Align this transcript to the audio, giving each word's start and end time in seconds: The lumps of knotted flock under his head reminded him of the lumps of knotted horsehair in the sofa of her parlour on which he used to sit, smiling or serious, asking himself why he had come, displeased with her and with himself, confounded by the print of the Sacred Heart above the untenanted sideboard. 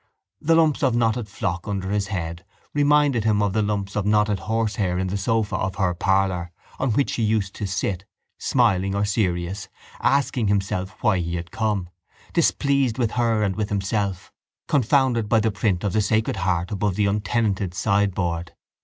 The 0.41 0.55
lumps 0.55 0.81
of 0.81 0.95
knotted 0.95 1.29
flock 1.29 1.67
under 1.67 1.91
his 1.91 2.07
head 2.07 2.43
reminded 2.73 3.23
him 3.23 3.39
of 3.43 3.53
the 3.53 3.61
lumps 3.61 3.95
of 3.95 4.03
knotted 4.03 4.39
horsehair 4.39 4.97
in 4.97 5.05
the 5.05 5.15
sofa 5.15 5.55
of 5.57 5.75
her 5.75 5.93
parlour 5.93 6.49
on 6.79 6.93
which 6.93 7.13
he 7.13 7.21
used 7.21 7.53
to 7.57 7.67
sit, 7.67 8.05
smiling 8.39 8.95
or 8.95 9.05
serious, 9.05 9.69
asking 10.01 10.47
himself 10.47 10.97
why 11.03 11.19
he 11.19 11.35
had 11.35 11.51
come, 11.51 11.87
displeased 12.33 12.97
with 12.97 13.11
her 13.11 13.43
and 13.43 13.55
with 13.55 13.69
himself, 13.69 14.31
confounded 14.67 15.29
by 15.29 15.39
the 15.39 15.51
print 15.51 15.83
of 15.83 15.93
the 15.93 16.01
Sacred 16.01 16.37
Heart 16.37 16.71
above 16.71 16.95
the 16.95 17.05
untenanted 17.05 17.75
sideboard. 17.75 18.53